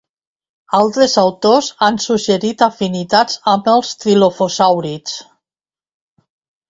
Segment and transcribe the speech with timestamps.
[0.77, 5.19] Altres autors han suggerit afinitats amb els trilofosàurids.